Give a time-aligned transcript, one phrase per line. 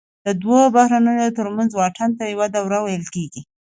[0.25, 3.41] د دوو بحرانونو ترمنځ واټن ته یوه دوره ویل کېږي